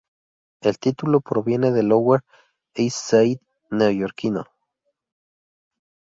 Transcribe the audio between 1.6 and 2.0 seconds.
del